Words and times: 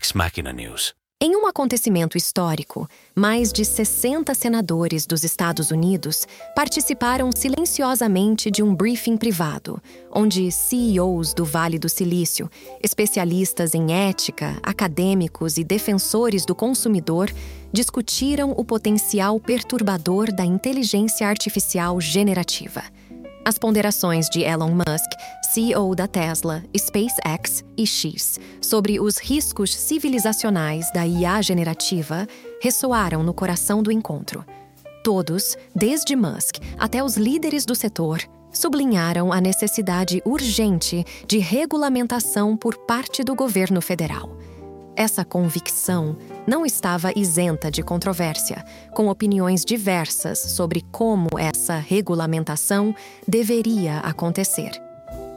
Vox 0.00 0.14
Machina 0.14 0.50
News. 0.50 0.94
Em 1.22 1.36
um 1.36 1.46
acontecimento 1.46 2.16
histórico, 2.16 2.88
mais 3.14 3.52
de 3.52 3.66
60 3.66 4.34
senadores 4.34 5.04
dos 5.04 5.22
Estados 5.24 5.70
Unidos 5.70 6.26
participaram 6.56 7.28
silenciosamente 7.36 8.50
de 8.50 8.62
um 8.62 8.74
briefing 8.74 9.18
privado, 9.18 9.78
onde 10.10 10.50
CEOs 10.50 11.34
do 11.34 11.44
Vale 11.44 11.78
do 11.78 11.90
Silício, 11.90 12.50
especialistas 12.82 13.74
em 13.74 13.92
ética, 13.92 14.56
acadêmicos 14.62 15.58
e 15.58 15.64
defensores 15.64 16.46
do 16.46 16.54
consumidor 16.54 17.30
discutiram 17.70 18.52
o 18.52 18.64
potencial 18.64 19.38
perturbador 19.38 20.32
da 20.32 20.46
inteligência 20.46 21.28
artificial 21.28 22.00
generativa. 22.00 22.82
As 23.44 23.58
ponderações 23.58 24.28
de 24.28 24.42
Elon 24.42 24.70
Musk, 24.70 25.10
CEO 25.52 25.96
da 25.96 26.06
Tesla, 26.06 26.62
SpaceX 26.76 27.64
e 27.76 27.84
X, 27.84 28.38
sobre 28.60 29.00
os 29.00 29.18
riscos 29.18 29.74
civilizacionais 29.74 30.92
da 30.92 31.04
IA 31.04 31.42
generativa 31.42 32.24
ressoaram 32.62 33.24
no 33.24 33.34
coração 33.34 33.82
do 33.82 33.90
encontro. 33.90 34.44
Todos, 35.02 35.56
desde 35.74 36.14
Musk 36.14 36.58
até 36.78 37.02
os 37.02 37.16
líderes 37.16 37.64
do 37.64 37.74
setor, 37.74 38.20
sublinharam 38.52 39.32
a 39.32 39.40
necessidade 39.40 40.22
urgente 40.24 41.04
de 41.26 41.38
regulamentação 41.38 42.56
por 42.56 42.76
parte 42.86 43.24
do 43.24 43.34
governo 43.34 43.82
federal. 43.82 44.36
Essa 44.94 45.24
convicção 45.24 46.16
não 46.46 46.64
estava 46.64 47.12
isenta 47.16 47.72
de 47.72 47.82
controvérsia, 47.82 48.64
com 48.94 49.08
opiniões 49.08 49.64
diversas 49.64 50.38
sobre 50.38 50.84
como 50.92 51.28
essa 51.36 51.74
regulamentação 51.74 52.94
deveria 53.26 53.98
acontecer. 53.98 54.89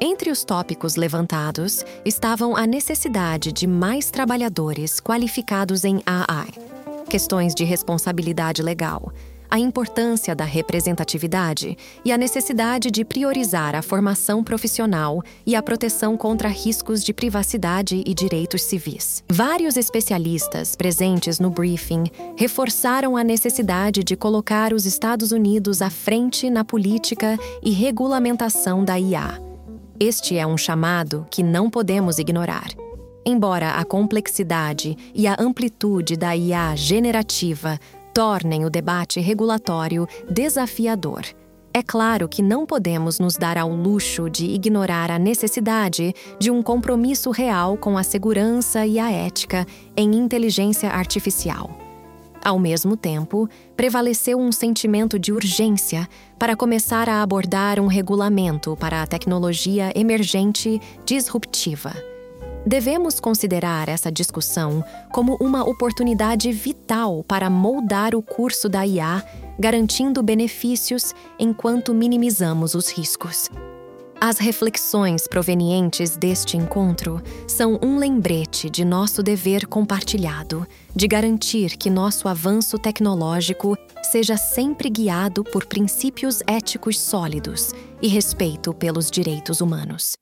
Entre 0.00 0.30
os 0.30 0.44
tópicos 0.44 0.94
levantados 0.94 1.82
estavam 2.04 2.54
a 2.54 2.66
necessidade 2.66 3.50
de 3.50 3.66
mais 3.66 4.10
trabalhadores 4.10 5.00
qualificados 5.00 5.84
em 5.84 6.02
AI, 6.04 6.48
questões 7.08 7.54
de 7.54 7.64
responsabilidade 7.64 8.62
legal, 8.62 9.10
a 9.50 9.58
importância 9.58 10.34
da 10.34 10.44
representatividade 10.44 11.78
e 12.04 12.12
a 12.12 12.18
necessidade 12.18 12.90
de 12.90 13.06
priorizar 13.06 13.74
a 13.74 13.80
formação 13.80 14.44
profissional 14.44 15.22
e 15.46 15.56
a 15.56 15.62
proteção 15.62 16.14
contra 16.14 16.48
riscos 16.48 17.02
de 17.02 17.14
privacidade 17.14 18.02
e 18.04 18.12
direitos 18.12 18.64
civis. 18.64 19.24
Vários 19.30 19.78
especialistas 19.78 20.76
presentes 20.76 21.40
no 21.40 21.48
briefing 21.48 22.04
reforçaram 22.36 23.16
a 23.16 23.24
necessidade 23.24 24.04
de 24.04 24.14
colocar 24.14 24.74
os 24.74 24.84
Estados 24.84 25.32
Unidos 25.32 25.80
à 25.80 25.88
frente 25.88 26.50
na 26.50 26.64
política 26.64 27.38
e 27.62 27.70
regulamentação 27.70 28.84
da 28.84 29.00
IA. 29.00 29.45
Este 29.98 30.36
é 30.36 30.46
um 30.46 30.58
chamado 30.58 31.26
que 31.30 31.42
não 31.42 31.70
podemos 31.70 32.18
ignorar. 32.18 32.68
Embora 33.24 33.70
a 33.72 33.84
complexidade 33.84 34.96
e 35.14 35.26
a 35.26 35.36
amplitude 35.38 36.16
da 36.16 36.36
IA 36.36 36.76
generativa 36.76 37.78
tornem 38.12 38.64
o 38.66 38.70
debate 38.70 39.20
regulatório 39.20 40.06
desafiador. 40.30 41.22
É 41.72 41.82
claro 41.82 42.28
que 42.28 42.42
não 42.42 42.66
podemos 42.66 43.18
nos 43.18 43.36
dar 43.36 43.56
ao 43.56 43.70
luxo 43.70 44.28
de 44.28 44.46
ignorar 44.46 45.10
a 45.10 45.18
necessidade 45.18 46.14
de 46.38 46.50
um 46.50 46.62
compromisso 46.62 47.30
real 47.30 47.76
com 47.76 47.96
a 47.96 48.02
segurança 48.02 48.86
e 48.86 48.98
a 48.98 49.10
ética 49.10 49.66
em 49.96 50.14
inteligência 50.14 50.90
artificial. 50.90 51.85
Ao 52.44 52.58
mesmo 52.58 52.96
tempo, 52.96 53.48
prevaleceu 53.76 54.38
um 54.38 54.52
sentimento 54.52 55.18
de 55.18 55.32
urgência 55.32 56.08
para 56.38 56.56
começar 56.56 57.08
a 57.08 57.22
abordar 57.22 57.80
um 57.80 57.86
regulamento 57.86 58.76
para 58.76 59.02
a 59.02 59.06
tecnologia 59.06 59.92
emergente 59.94 60.80
disruptiva. 61.04 61.92
Devemos 62.66 63.20
considerar 63.20 63.88
essa 63.88 64.10
discussão 64.10 64.84
como 65.12 65.36
uma 65.40 65.62
oportunidade 65.62 66.50
vital 66.50 67.22
para 67.22 67.48
moldar 67.48 68.14
o 68.14 68.20
curso 68.22 68.68
da 68.68 68.84
IA, 68.84 69.24
garantindo 69.56 70.22
benefícios 70.22 71.14
enquanto 71.38 71.94
minimizamos 71.94 72.74
os 72.74 72.90
riscos. 72.90 73.48
As 74.20 74.38
reflexões 74.38 75.28
provenientes 75.28 76.16
deste 76.16 76.56
encontro 76.56 77.22
são 77.46 77.78
um 77.82 77.98
lembrete 77.98 78.70
de 78.70 78.82
nosso 78.82 79.22
dever 79.22 79.66
compartilhado 79.66 80.66
de 80.94 81.06
garantir 81.06 81.76
que 81.76 81.90
nosso 81.90 82.26
avanço 82.26 82.78
tecnológico 82.78 83.76
seja 84.10 84.38
sempre 84.38 84.88
guiado 84.88 85.44
por 85.44 85.66
princípios 85.66 86.40
éticos 86.46 86.98
sólidos 86.98 87.72
e 88.00 88.08
respeito 88.08 88.72
pelos 88.72 89.10
direitos 89.10 89.60
humanos. 89.60 90.16